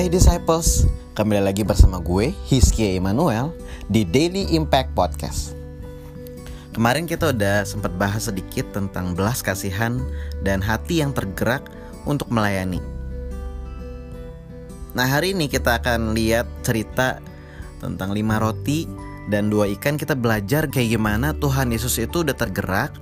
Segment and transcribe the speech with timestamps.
[0.00, 3.52] Hai Disciples, kembali lagi bersama gue, Hizky Emmanuel,
[3.84, 5.52] di Daily Impact Podcast.
[6.72, 10.00] Kemarin kita udah sempat bahas sedikit tentang belas kasihan
[10.40, 11.68] dan hati yang tergerak
[12.08, 12.80] untuk melayani.
[14.96, 17.20] Nah hari ini kita akan lihat cerita
[17.84, 18.88] tentang lima roti
[19.28, 22.96] dan dua ikan Kita belajar kayak gimana Tuhan Yesus itu udah tergerak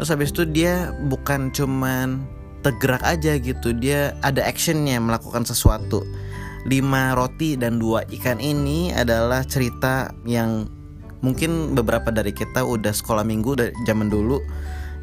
[0.00, 2.24] Terus habis itu dia bukan cuman
[2.64, 6.29] tergerak aja gitu Dia ada actionnya melakukan sesuatu
[6.68, 10.68] Lima roti dan dua ikan ini adalah cerita yang
[11.24, 14.40] mungkin beberapa dari kita udah sekolah minggu dari zaman dulu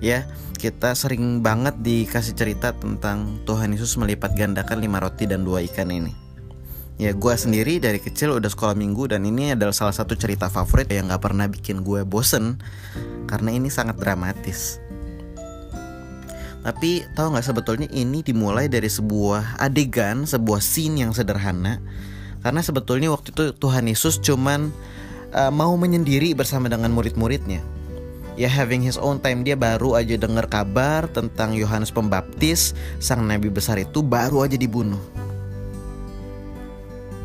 [0.04, 0.26] ya.
[0.58, 5.94] Kita sering banget dikasih cerita tentang Tuhan Yesus melipat gandakan lima roti dan dua ikan
[5.94, 6.28] ini.
[6.98, 10.90] Ya gue sendiri dari kecil udah sekolah minggu dan ini adalah salah satu cerita favorit
[10.90, 12.58] yang gak pernah bikin gue bosen
[13.30, 14.82] Karena ini sangat dramatis
[16.66, 21.80] Tapi tahu gak sebetulnya ini dimulai dari sebuah adegan, sebuah scene yang sederhana.
[22.44, 24.70] Karena sebetulnya waktu itu Tuhan Yesus cuman
[25.32, 27.64] uh, mau menyendiri bersama dengan murid-muridnya.
[28.38, 33.50] Ya having his own time dia baru aja dengar kabar tentang Yohanes Pembaptis Sang Nabi
[33.50, 35.02] besar itu baru aja dibunuh.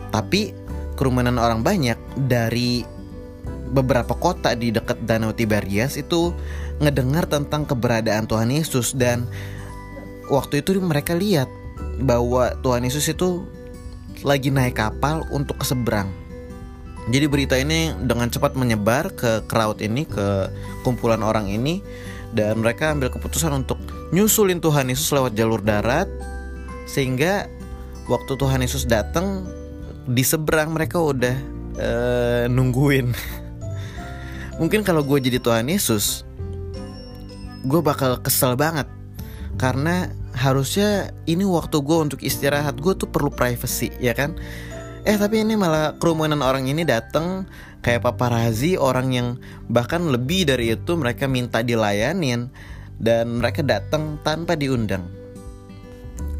[0.08, 0.56] Tapi
[0.96, 1.96] kerumunan orang banyak
[2.28, 2.84] dari
[3.72, 6.32] beberapa kota di dekat Danau Tiberias itu
[6.82, 9.30] ngedengar tentang keberadaan Tuhan Yesus dan
[10.26, 11.46] waktu itu mereka lihat
[12.02, 13.46] bahwa Tuhan Yesus itu
[14.26, 16.10] lagi naik kapal untuk ke seberang.
[17.10, 20.46] Jadi berita ini dengan cepat menyebar ke crowd ini, ke
[20.86, 21.82] kumpulan orang ini
[22.30, 23.78] dan mereka ambil keputusan untuk
[24.14, 26.06] nyusulin Tuhan Yesus lewat jalur darat
[26.86, 27.50] sehingga
[28.06, 29.46] waktu Tuhan Yesus datang
[30.06, 31.36] di seberang mereka udah
[31.78, 33.10] uh, nungguin.
[34.60, 36.22] Mungkin kalau gue jadi Tuhan Yesus,
[37.66, 38.86] gue bakal kesel banget.
[39.60, 44.34] Karena harusnya ini waktu gue untuk istirahat gue tuh perlu privacy ya kan?
[45.02, 47.44] Eh tapi ini malah kerumunan orang ini datang
[47.82, 49.28] kayak paparazi orang yang
[49.66, 52.48] bahkan lebih dari itu mereka minta dilayanin
[53.02, 55.02] dan mereka datang tanpa diundang.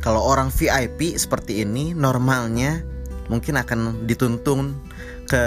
[0.03, 2.82] Kalau orang VIP seperti ini normalnya
[3.31, 4.75] mungkin akan dituntun
[5.27, 5.44] ke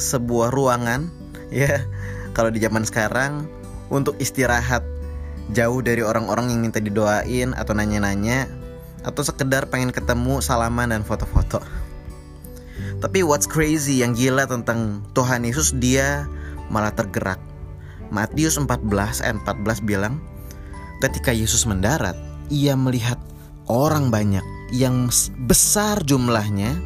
[0.00, 1.08] sebuah ruangan
[1.52, 1.84] ya.
[2.30, 3.59] Kalau di zaman sekarang
[3.90, 4.86] untuk istirahat
[5.50, 8.46] jauh dari orang-orang yang minta didoain atau nanya-nanya
[9.02, 11.60] atau sekedar pengen ketemu salaman dan foto-foto.
[13.00, 16.28] Tapi what's crazy yang gila tentang Tuhan Yesus dia
[16.68, 17.40] malah tergerak.
[18.12, 20.20] Matius 14 ayat 14 bilang,
[21.00, 22.14] ketika Yesus mendarat,
[22.52, 23.16] ia melihat
[23.70, 24.42] orang banyak
[24.74, 25.08] yang
[25.46, 26.76] besar jumlahnya,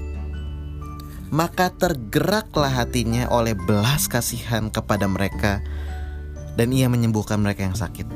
[1.34, 5.64] maka tergeraklah hatinya oleh belas kasihan kepada mereka
[6.54, 8.06] dan ia menyembuhkan mereka yang sakit.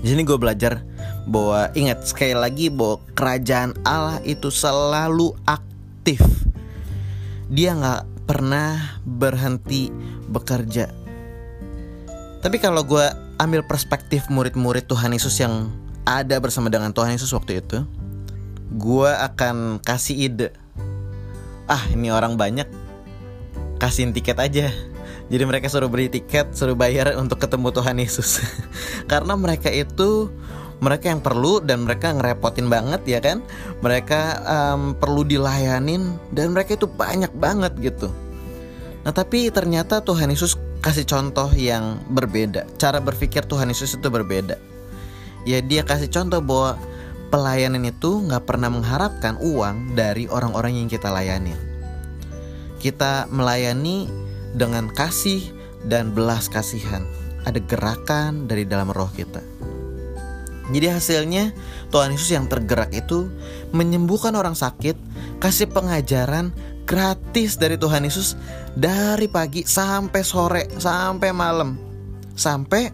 [0.00, 0.80] Di sini gue belajar
[1.28, 6.24] bahwa ingat sekali lagi bahwa kerajaan Allah itu selalu aktif.
[7.52, 9.92] Dia nggak pernah berhenti
[10.30, 10.88] bekerja.
[12.40, 13.04] Tapi kalau gue
[13.36, 15.68] ambil perspektif murid-murid Tuhan Yesus yang
[16.08, 17.84] ada bersama dengan Tuhan Yesus waktu itu,
[18.72, 20.48] gue akan kasih ide
[21.70, 22.66] ah ini orang banyak
[23.78, 24.74] kasihin tiket aja
[25.30, 28.42] jadi mereka suruh beli tiket suruh bayar untuk ketemu Tuhan Yesus.
[29.10, 30.26] Karena mereka itu
[30.82, 33.38] mereka yang perlu dan mereka ngerepotin banget ya kan?
[33.78, 38.10] Mereka um, perlu dilayanin dan mereka itu banyak banget gitu.
[39.06, 42.66] Nah tapi ternyata Tuhan Yesus kasih contoh yang berbeda.
[42.74, 44.58] Cara berpikir Tuhan Yesus itu berbeda.
[45.46, 46.74] Ya dia kasih contoh bahwa
[47.30, 51.54] pelayanan itu nggak pernah mengharapkan uang dari orang-orang yang kita layani.
[52.82, 55.42] Kita melayani dengan kasih
[55.86, 57.06] dan belas kasihan.
[57.48, 59.40] Ada gerakan dari dalam roh kita.
[60.70, 61.50] Jadi hasilnya
[61.90, 63.26] Tuhan Yesus yang tergerak itu
[63.74, 64.94] menyembuhkan orang sakit,
[65.42, 66.54] kasih pengajaran
[66.86, 68.38] gratis dari Tuhan Yesus
[68.78, 71.74] dari pagi sampai sore, sampai malam.
[72.38, 72.92] Sampai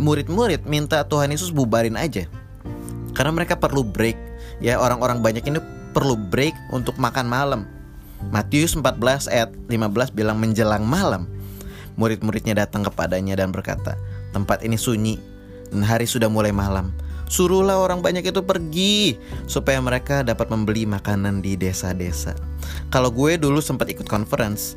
[0.00, 2.24] murid-murid minta Tuhan Yesus bubarin aja
[3.12, 4.16] karena mereka perlu break
[4.64, 5.60] ya orang-orang banyak ini
[5.92, 7.60] perlu break untuk makan malam
[8.28, 11.24] Matius 14 ayat 15 bilang menjelang malam
[11.96, 13.96] murid-muridnya datang kepadanya dan berkata
[14.36, 15.16] tempat ini sunyi
[15.72, 16.92] dan hari sudah mulai malam.
[17.30, 19.14] Suruhlah orang banyak itu pergi
[19.46, 22.34] supaya mereka dapat membeli makanan di desa-desa.
[22.90, 24.74] Kalau gue dulu sempat ikut conference,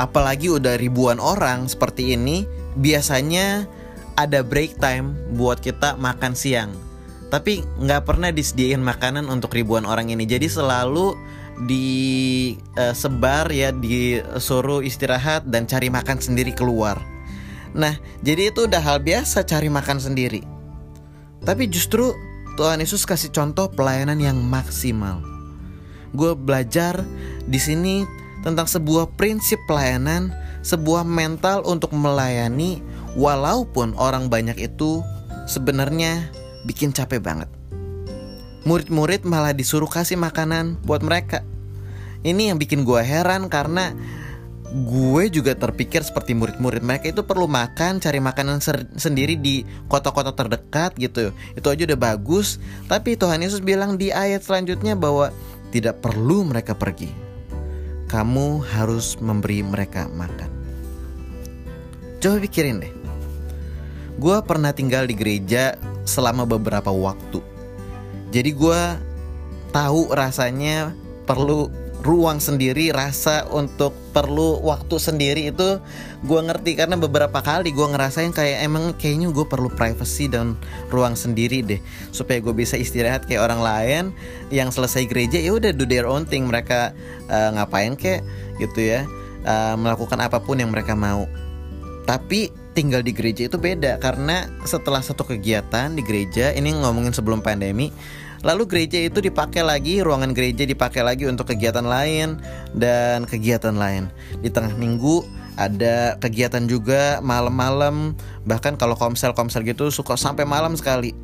[0.00, 2.48] apalagi udah ribuan orang seperti ini,
[2.80, 3.68] biasanya
[4.16, 6.72] ada break time buat kita makan siang.
[7.28, 10.24] Tapi nggak pernah disediain makanan untuk ribuan orang ini.
[10.24, 11.12] Jadi selalu
[11.66, 17.02] disebar ya disuruh istirahat dan cari makan sendiri keluar.
[17.74, 20.42] Nah jadi itu udah hal biasa cari makan sendiri.
[21.42, 22.14] Tapi justru
[22.58, 25.22] Tuhan Yesus kasih contoh pelayanan yang maksimal.
[26.14, 27.06] Gue belajar
[27.46, 28.02] di sini
[28.42, 32.82] tentang sebuah prinsip pelayanan, sebuah mental untuk melayani
[33.14, 35.02] walaupun orang banyak itu
[35.46, 36.30] sebenarnya
[36.66, 37.57] bikin capek banget.
[38.66, 41.46] Murid-murid malah disuruh kasih makanan buat mereka.
[42.26, 43.94] Ini yang bikin gue heran karena
[44.68, 48.60] gue juga terpikir seperti murid-murid mereka itu perlu makan, cari makanan
[49.00, 51.32] sendiri di kota-kota terdekat gitu.
[51.56, 52.60] Itu aja udah bagus.
[52.90, 55.32] Tapi Tuhan Yesus bilang di ayat selanjutnya bahwa
[55.70, 57.08] tidak perlu mereka pergi.
[58.08, 60.50] Kamu harus memberi mereka makan.
[62.18, 62.92] Coba pikirin deh.
[64.18, 67.57] Gue pernah tinggal di gereja selama beberapa waktu.
[68.28, 68.80] Jadi gue
[69.72, 70.92] tahu rasanya
[71.24, 75.82] perlu ruang sendiri rasa untuk perlu waktu sendiri itu
[76.22, 76.78] gue ngerti.
[76.78, 80.54] Karena beberapa kali gue ngerasain kayak emang kayaknya gue perlu privacy dan
[80.92, 81.80] ruang sendiri deh.
[82.14, 84.04] Supaya gue bisa istirahat kayak orang lain
[84.54, 86.46] yang selesai gereja ya udah do their own thing.
[86.46, 86.94] Mereka
[87.28, 88.22] uh, ngapain kayak
[88.62, 89.06] gitu ya
[89.44, 91.26] uh, melakukan apa pun yang mereka mau.
[92.08, 92.48] Tapi
[92.78, 97.90] tinggal di gereja itu beda karena setelah satu kegiatan di gereja ini ngomongin sebelum pandemi
[98.46, 102.38] Lalu gereja itu dipakai lagi, ruangan gereja dipakai lagi untuk kegiatan lain
[102.70, 104.06] dan kegiatan lain.
[104.38, 105.26] Di tengah minggu
[105.58, 108.14] ada kegiatan juga malam-malam,
[108.46, 111.18] bahkan kalau komsel-komsel gitu suka sampai malam sekali.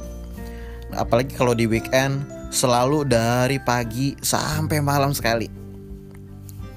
[0.90, 5.46] Apalagi kalau di weekend selalu dari pagi sampai malam sekali.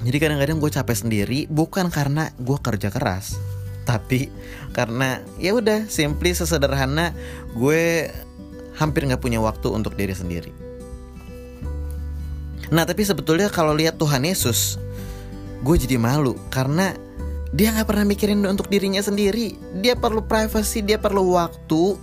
[0.05, 3.41] Jadi kadang-kadang gue capek sendiri bukan karena gue kerja keras,
[3.87, 4.27] tapi
[4.75, 7.15] karena ya udah simply sesederhana
[7.55, 8.11] gue
[8.75, 10.51] hampir nggak punya waktu untuk diri sendiri.
[12.67, 14.75] Nah tapi sebetulnya kalau lihat Tuhan Yesus,
[15.63, 16.91] gue jadi malu karena
[17.55, 19.55] dia nggak pernah mikirin untuk dirinya sendiri.
[19.79, 21.95] Dia perlu privacy, dia perlu waktu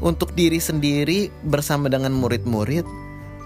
[0.00, 2.86] untuk diri sendiri bersama dengan murid-murid.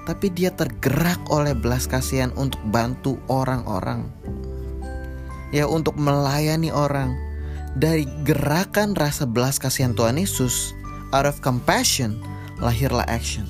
[0.04, 4.08] Tapi dia tergerak oleh belas kasihan untuk bantu orang-orang.
[5.54, 7.16] Ya untuk melayani orang.
[7.78, 10.74] Dari gerakan rasa belas kasihan Tuhan Yesus,
[11.14, 12.18] out of compassion
[12.58, 13.46] lahirlah action.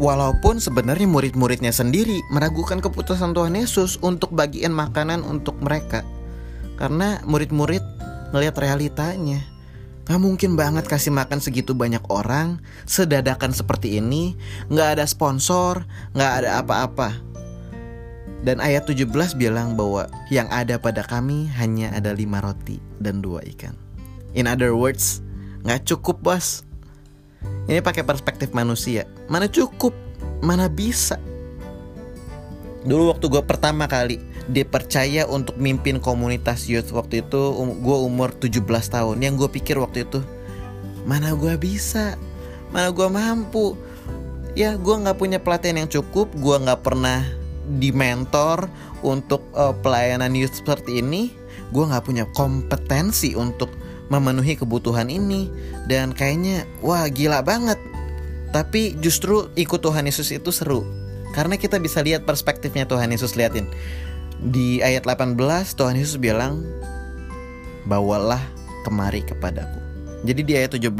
[0.00, 6.02] Walaupun sebenarnya murid-muridnya sendiri meragukan keputusan Tuhan Yesus untuk bagiin makanan untuk mereka.
[6.80, 7.84] Karena murid-murid
[8.32, 9.44] ngelihat realitanya.
[10.08, 14.34] Gak mungkin banget kasih makan segitu banyak orang Sedadakan seperti ini
[14.66, 15.86] Gak ada sponsor
[16.18, 17.14] Gak ada apa-apa
[18.40, 19.04] Dan ayat 17
[19.36, 23.76] bilang bahwa Yang ada pada kami hanya ada lima roti dan dua ikan.
[24.32, 25.20] In other words
[25.66, 26.64] nggak cukup bos.
[27.68, 29.04] Ini pakai perspektif manusia.
[29.28, 29.92] Mana cukup?
[30.40, 31.20] Mana bisa?
[32.80, 34.16] Dulu waktu gue pertama kali
[34.48, 39.16] dipercaya untuk mimpin komunitas youth waktu itu um, gue umur 17 tahun.
[39.20, 40.24] Yang gue pikir waktu itu
[41.04, 42.16] mana gue bisa?
[42.72, 43.76] Mana gue mampu?
[44.56, 46.32] Ya gue nggak punya pelatihan yang cukup.
[46.36, 47.39] Gue nggak pernah
[47.78, 48.66] di mentor
[49.06, 51.30] untuk uh, pelayanan youth seperti ini
[51.70, 53.70] gue nggak punya kompetensi untuk
[54.10, 55.46] memenuhi kebutuhan ini
[55.86, 57.78] dan kayaknya wah gila banget.
[58.50, 60.82] Tapi justru ikut Tuhan Yesus itu seru
[61.30, 63.70] karena kita bisa lihat perspektifnya Tuhan Yesus liatin.
[64.40, 65.38] Di ayat 18
[65.78, 66.66] Tuhan Yesus bilang
[67.86, 68.42] bawalah
[68.82, 69.78] kemari kepadaku.
[70.26, 70.90] Jadi di ayat 17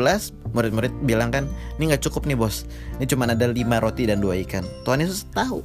[0.54, 1.46] murid-murid bilang kan
[1.78, 2.66] ini nggak cukup nih bos
[2.98, 5.62] ini cuma ada lima roti dan dua ikan Tuhan Yesus tahu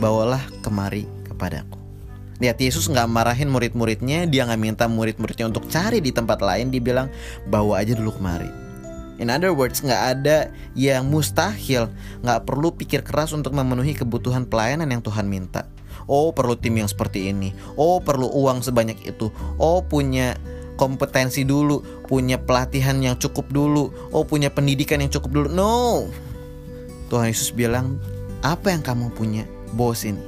[0.00, 1.80] bawalah kemari kepadaku
[2.40, 6.80] Lihat Yesus nggak marahin murid-muridnya, dia nggak minta murid-muridnya untuk cari di tempat lain, dia
[6.80, 7.12] bilang
[7.52, 8.48] bawa aja dulu kemari.
[9.20, 11.92] In other words, nggak ada yang mustahil,
[12.24, 15.68] nggak perlu pikir keras untuk memenuhi kebutuhan pelayanan yang Tuhan minta.
[16.08, 19.28] Oh perlu tim yang seperti ini, oh perlu uang sebanyak itu,
[19.60, 20.40] oh punya
[20.80, 25.48] kompetensi dulu, punya pelatihan yang cukup dulu, oh punya pendidikan yang cukup dulu.
[25.52, 26.08] No,
[27.12, 28.00] Tuhan Yesus bilang,
[28.40, 30.20] apa yang kamu punya, bos ini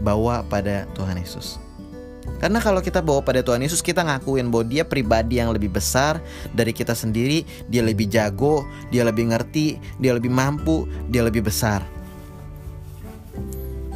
[0.00, 1.60] bawa pada Tuhan Yesus.
[2.40, 6.24] Karena kalau kita bawa pada Tuhan Yesus kita ngakuin bahwa dia pribadi yang lebih besar
[6.56, 11.84] dari kita sendiri, dia lebih jago, dia lebih ngerti, dia lebih mampu, dia lebih besar.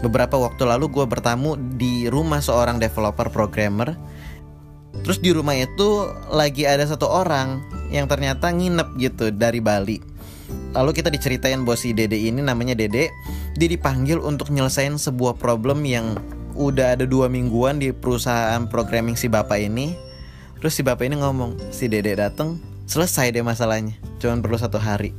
[0.04, 3.96] Beberapa waktu lalu gue bertamu di rumah seorang developer programmer.
[5.00, 9.98] Terus di rumah itu lagi ada satu orang yang ternyata nginep gitu dari Bali.
[10.76, 13.08] Lalu kita diceritain bahwa si Dede ini namanya Dede
[13.54, 16.18] dia dipanggil untuk nyelesain sebuah problem yang
[16.58, 19.94] udah ada dua mingguan di perusahaan programming si bapak ini.
[20.58, 22.58] Terus si bapak ini ngomong si dede dateng
[22.88, 25.14] selesai deh masalahnya cuman perlu satu hari.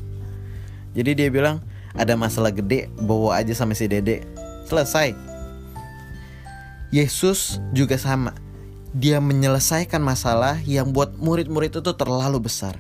[0.96, 1.64] Jadi dia bilang
[1.96, 4.24] ada masalah gede bawa aja sama si dede
[4.68, 5.16] selesai.
[6.92, 8.36] Yesus juga sama.
[8.96, 12.80] Dia menyelesaikan masalah yang buat murid-murid itu terlalu besar.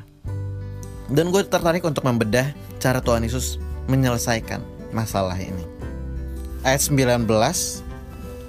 [1.11, 3.59] Dan gue tertarik untuk membedah cara Tuhan Yesus
[3.91, 5.67] menyelesaikan masalah ini.
[6.63, 7.27] Ayat 19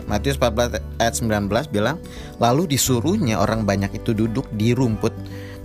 [0.06, 1.98] Matius 14 ayat 19 bilang,
[2.38, 5.10] lalu disuruhnya orang banyak itu duduk di rumput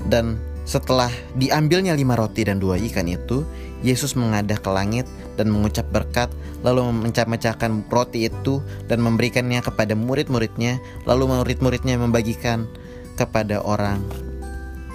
[0.10, 3.46] dan setelah diambilnya lima roti dan dua ikan itu,
[3.82, 5.06] Yesus mengadah ke langit
[5.38, 6.30] dan mengucap berkat,
[6.62, 10.78] lalu mencah-mecahkan roti itu dan memberikannya kepada murid-muridnya,
[11.10, 12.70] lalu murid-muridnya membagikan
[13.18, 14.02] kepada orang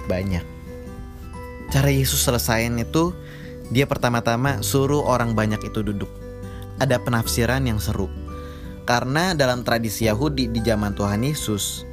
[0.07, 0.43] banyak.
[1.67, 3.11] Cara Yesus selesaiin itu,
[3.73, 6.09] dia pertama-tama suruh orang banyak itu duduk.
[6.77, 8.07] Ada penafsiran yang seru
[8.87, 11.83] karena dalam tradisi Yahudi di zaman Tuhan Yesus,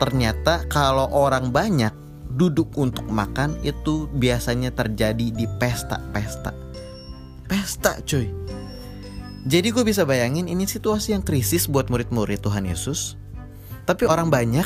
[0.00, 1.92] ternyata kalau orang banyak
[2.32, 6.56] duduk untuk makan itu biasanya terjadi di pesta-pesta.
[7.44, 8.32] Pesta cuy.
[9.44, 13.20] Jadi gue bisa bayangin ini situasi yang krisis buat murid-murid Tuhan Yesus.
[13.84, 14.64] Tapi orang banyak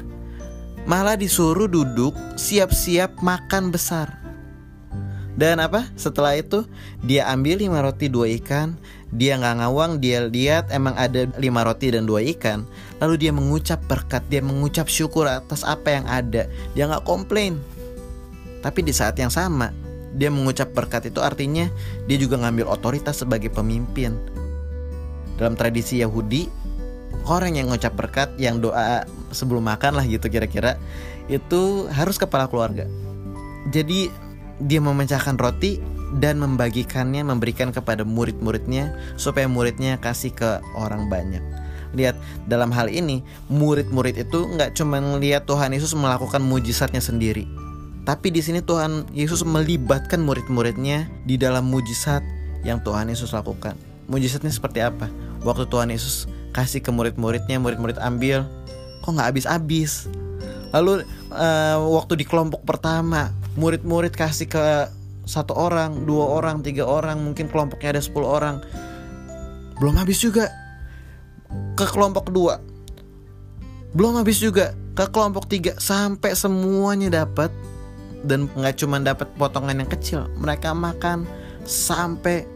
[0.86, 4.17] malah disuruh duduk siap-siap makan besar.
[5.38, 5.86] Dan apa?
[5.94, 6.66] Setelah itu
[7.06, 8.74] dia ambil lima roti dua ikan,
[9.14, 12.66] dia nggak ngawang dia lihat emang ada lima roti dan dua ikan.
[12.98, 16.50] Lalu dia mengucap berkat dia mengucap syukur atas apa yang ada.
[16.74, 17.54] Dia nggak komplain.
[18.66, 19.70] Tapi di saat yang sama
[20.18, 21.70] dia mengucap berkat itu artinya
[22.10, 24.18] dia juga ngambil otoritas sebagai pemimpin.
[25.38, 26.50] Dalam tradisi Yahudi
[27.30, 30.74] orang yang mengucap berkat yang doa sebelum makan lah gitu kira-kira
[31.30, 32.90] itu harus kepala keluarga.
[33.70, 34.10] Jadi
[34.62, 35.78] dia memecahkan roti
[36.18, 41.44] dan membagikannya memberikan kepada murid-muridnya supaya muridnya kasih ke orang banyak.
[41.92, 42.16] Lihat
[42.48, 47.48] dalam hal ini murid-murid itu nggak cuma melihat Tuhan Yesus melakukan mujizatnya sendiri,
[48.08, 52.24] tapi di sini Tuhan Yesus melibatkan murid-muridnya di dalam mujizat
[52.64, 53.76] yang Tuhan Yesus lakukan.
[54.08, 55.12] Mujizatnya seperti apa?
[55.44, 56.24] Waktu Tuhan Yesus
[56.56, 58.48] kasih ke murid-muridnya, murid-murid ambil,
[59.04, 60.08] kok nggak habis-habis.
[60.72, 64.86] Lalu uh, waktu di kelompok pertama, murid-murid kasih ke
[65.26, 68.56] satu orang, dua orang, tiga orang, mungkin kelompoknya ada 10 orang.
[69.82, 70.48] Belum habis juga
[71.74, 72.62] ke kelompok kedua.
[73.92, 77.50] Belum habis juga ke kelompok tiga sampai semuanya dapat
[78.22, 81.26] dan nggak cuma dapat potongan yang kecil, mereka makan
[81.66, 82.46] sampai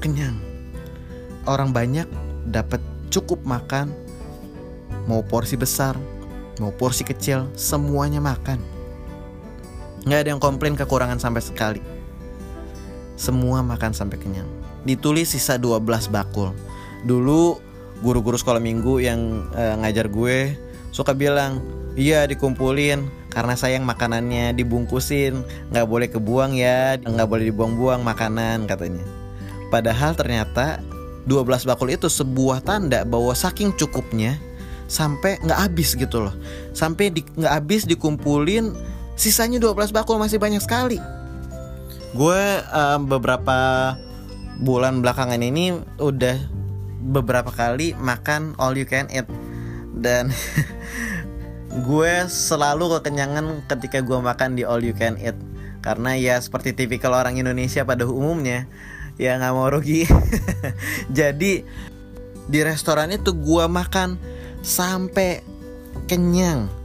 [0.00, 0.36] kenyang.
[1.48, 2.04] Orang banyak
[2.48, 3.88] dapat cukup makan,
[5.08, 5.96] mau porsi besar,
[6.60, 8.71] mau porsi kecil, semuanya makan.
[10.02, 11.82] Nggak ada yang komplain kekurangan sampai sekali.
[13.14, 14.48] Semua makan sampai kenyang.
[14.82, 16.50] Ditulis sisa 12 bakul.
[17.06, 17.58] Dulu
[18.02, 20.58] guru-guru sekolah minggu yang uh, ngajar gue
[20.90, 21.62] suka bilang,
[21.94, 25.40] iya dikumpulin karena sayang makanannya dibungkusin,
[25.72, 29.06] nggak boleh kebuang ya, nggak boleh dibuang-buang makanan katanya.
[29.72, 30.84] Padahal ternyata
[31.24, 34.36] 12 bakul itu sebuah tanda bahwa saking cukupnya
[34.84, 36.34] sampai nggak habis gitu loh.
[36.76, 38.76] Sampai nggak habis dikumpulin
[39.22, 40.98] Sisanya 12 bakul masih banyak sekali.
[42.10, 42.42] Gue
[42.74, 43.94] um, beberapa
[44.58, 46.42] bulan belakangan ini udah
[47.06, 49.30] beberapa kali makan all you can eat.
[49.94, 50.34] Dan
[51.86, 55.38] gue selalu kekenyangan ketika gue makan di all you can eat.
[55.86, 58.66] Karena ya seperti tipikal orang Indonesia pada umumnya
[59.22, 60.02] ya nggak mau rugi.
[61.22, 61.62] Jadi
[62.50, 64.18] di restoran itu gue makan
[64.66, 65.46] sampai
[66.10, 66.81] kenyang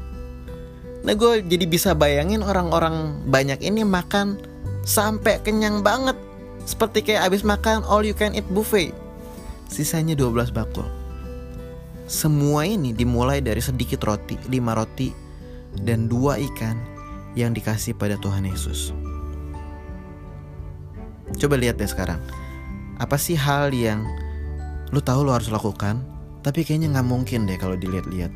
[1.07, 4.35] Nah gue jadi bisa bayangin orang-orang banyak ini makan
[4.83, 6.19] sampai kenyang banget.
[6.67, 8.91] Seperti kayak abis makan all you can eat buffet.
[9.71, 10.83] Sisanya 12 bakul.
[12.11, 15.11] Semua ini dimulai dari sedikit roti, 5 roti
[15.75, 16.79] Dan dua ikan
[17.35, 18.91] yang dikasih pada Tuhan Yesus.
[21.39, 22.19] Coba lihat deh sekarang.
[22.99, 24.03] Apa sih hal yang
[24.91, 26.03] lu tahu lu harus lakukan
[26.41, 28.31] Tapi kayaknya nggak mungkin deh kalau dilihat-lihat.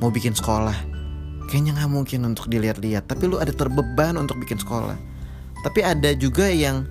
[0.00, 0.93] Mau bikin sekolah
[1.48, 4.96] kayaknya nggak mungkin untuk dilihat-lihat tapi lu ada terbeban untuk bikin sekolah.
[5.64, 6.84] Tapi ada juga yang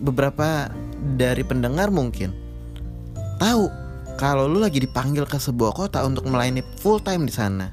[0.00, 0.72] beberapa
[1.18, 2.32] dari pendengar mungkin
[3.38, 3.68] tahu
[4.18, 7.70] kalau lu lagi dipanggil ke sebuah kota untuk melayani full time di sana.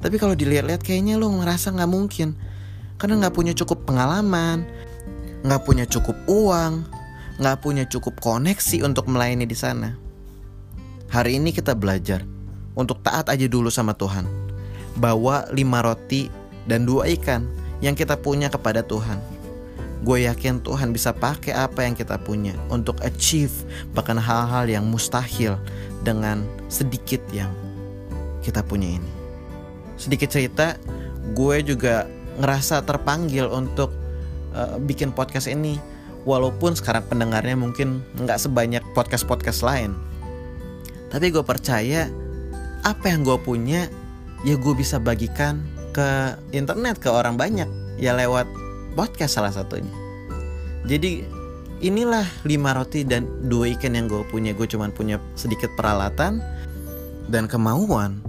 [0.00, 2.36] Tapi kalau dilihat-lihat kayaknya lu ngerasa nggak mungkin.
[2.96, 4.64] Karena nggak punya cukup pengalaman
[5.46, 6.82] nggak punya cukup uang
[7.38, 9.94] nggak punya cukup koneksi untuk melayani di sana.
[11.06, 12.24] Hari ini kita belajar
[12.74, 14.45] untuk taat aja dulu sama Tuhan
[14.96, 16.32] bawa lima roti
[16.66, 17.46] dan dua ikan
[17.84, 19.20] yang kita punya kepada Tuhan.
[20.04, 23.52] Gue yakin Tuhan bisa pakai apa yang kita punya untuk achieve
[23.96, 25.56] bahkan hal-hal yang mustahil
[26.04, 27.50] dengan sedikit yang
[28.44, 29.10] kita punya ini.
[29.96, 30.76] Sedikit cerita,
[31.32, 32.06] gue juga
[32.38, 33.90] ngerasa terpanggil untuk
[34.52, 35.80] uh, bikin podcast ini
[36.28, 39.96] walaupun sekarang pendengarnya mungkin nggak sebanyak podcast-podcast lain.
[41.10, 42.06] Tapi gue percaya
[42.84, 43.88] apa yang gue punya
[44.44, 45.62] ya gue bisa bagikan
[45.96, 47.68] ke internet ke orang banyak.
[47.96, 48.44] Ya lewat
[48.92, 49.92] podcast salah satunya.
[50.84, 51.24] Jadi
[51.80, 54.52] inilah lima roti dan dua ikan yang gue punya.
[54.52, 56.44] Gue cuman punya sedikit peralatan
[57.32, 58.20] dan kemauan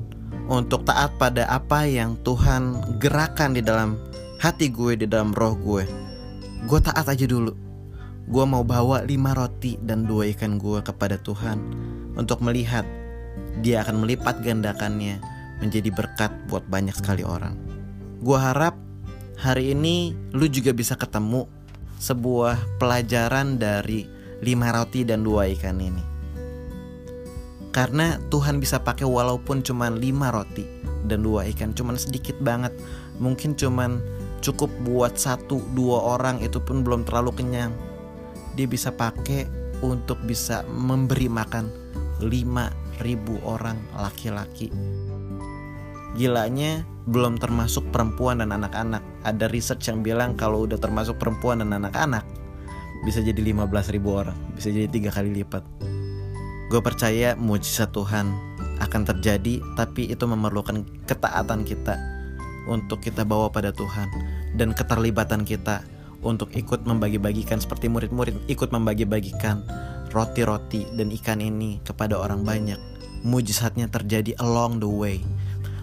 [0.47, 3.99] untuk taat pada apa yang Tuhan gerakan di dalam
[4.39, 5.83] hati gue di dalam roh gue.
[6.65, 7.51] Gue taat aja dulu.
[8.27, 11.59] Gue mau bawa lima roti dan dua ikan gue kepada Tuhan
[12.15, 12.83] untuk melihat
[13.63, 17.53] dia akan melipat gandakannya menjadi berkat buat banyak sekali orang
[18.21, 18.77] gue harap
[19.37, 21.45] hari ini lu juga bisa ketemu
[21.97, 24.05] sebuah pelajaran dari
[24.41, 26.03] lima roti dan dua ikan ini.
[27.73, 30.65] Karena Tuhan bisa pakai walaupun cuma lima roti
[31.05, 32.73] dan dua ikan, cuman sedikit banget.
[33.21, 34.01] Mungkin cuman
[34.41, 37.73] cukup buat satu dua orang itu pun belum terlalu kenyang.
[38.57, 39.45] Dia bisa pakai
[39.85, 41.69] untuk bisa memberi makan
[42.25, 44.73] lima ribu orang laki-laki.
[46.15, 49.03] Gilanya belum termasuk perempuan dan anak-anak.
[49.27, 52.23] Ada research yang bilang kalau udah termasuk perempuan dan anak-anak
[53.03, 55.63] bisa jadi 15 ribu orang, bisa jadi tiga kali lipat.
[56.67, 58.27] Gue percaya mujizat Tuhan
[58.83, 61.95] akan terjadi, tapi itu memerlukan ketaatan kita
[62.67, 64.11] untuk kita bawa pada Tuhan
[64.59, 65.87] dan keterlibatan kita
[66.19, 69.63] untuk ikut membagi-bagikan seperti murid-murid ikut membagi-bagikan
[70.11, 72.79] roti-roti dan ikan ini kepada orang banyak.
[73.23, 75.23] Mujizatnya terjadi along the way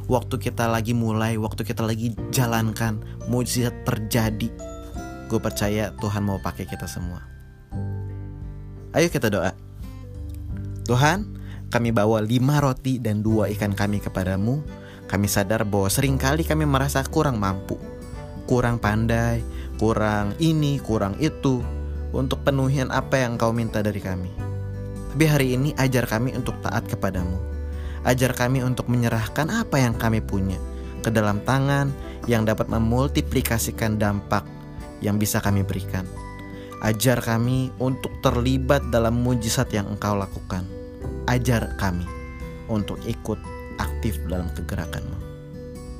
[0.07, 4.49] waktu kita lagi mulai, waktu kita lagi jalankan, mujizat terjadi.
[5.29, 7.25] Gue percaya Tuhan mau pakai kita semua.
[8.95, 9.57] Ayo kita doa.
[10.85, 11.27] Tuhan,
[11.73, 14.61] kami bawa lima roti dan dua ikan kami kepadamu.
[15.09, 17.77] Kami sadar bahwa sering kali kami merasa kurang mampu,
[18.49, 19.45] kurang pandai,
[19.77, 21.61] kurang ini, kurang itu,
[22.15, 24.33] untuk penuhian apa yang kau minta dari kami.
[25.15, 27.54] Tapi hari ini ajar kami untuk taat kepadamu
[28.05, 30.61] Ajar kami untuk menyerahkan apa yang kami punya
[31.01, 31.89] ke dalam tangan
[32.29, 34.45] yang dapat memultiplikasikan dampak
[35.01, 36.05] yang bisa kami berikan.
[36.85, 40.69] Ajar kami untuk terlibat dalam mujizat yang Engkau lakukan.
[41.25, 42.05] Ajar kami
[42.69, 43.41] untuk ikut
[43.81, 45.17] aktif dalam kegerakanmu.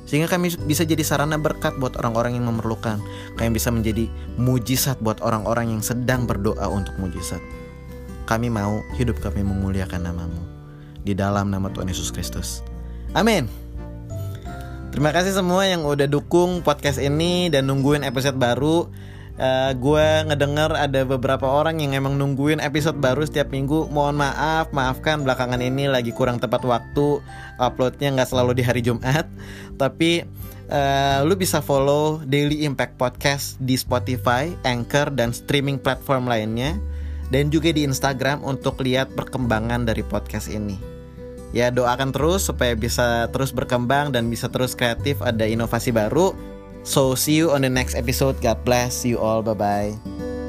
[0.05, 3.01] Sehingga kami bisa jadi sarana berkat buat orang-orang yang memerlukan.
[3.33, 4.05] Kami bisa menjadi
[4.37, 7.41] mujizat buat orang-orang yang sedang berdoa untuk mujizat.
[8.29, 10.54] Kami mau hidup kami memuliakan namamu
[11.05, 12.65] di dalam nama Tuhan Yesus Kristus.
[13.13, 13.47] Amin.
[14.95, 18.87] Terima kasih semua yang udah dukung podcast ini dan nungguin episode baru.
[19.35, 23.91] Uh, eh, gue ngedenger ada beberapa orang yang emang nungguin episode baru setiap minggu.
[23.91, 27.19] Mohon maaf, maafkan belakangan ini lagi kurang tepat waktu
[27.59, 29.27] uploadnya nggak selalu di hari Jumat.
[29.75, 30.23] Tapi
[30.71, 36.71] uh, lu bisa follow Daily Impact Podcast di Spotify, Anchor, dan streaming platform lainnya.
[37.35, 40.94] Dan juga di Instagram untuk lihat perkembangan dari podcast ini
[41.55, 46.35] ya doakan terus supaya bisa terus berkembang dan bisa terus kreatif ada inovasi baru.
[46.85, 48.37] So see you on the next episode.
[48.43, 49.41] God bless you all.
[49.41, 50.44] Bye bye